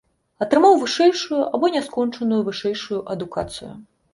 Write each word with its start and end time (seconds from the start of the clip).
Атрымаў 0.45 0.73
вышэйшую 0.83 1.43
або 1.57 1.71
няскончаную 1.75 2.41
вышэйшую 2.51 2.99
адукацыю. 3.17 3.71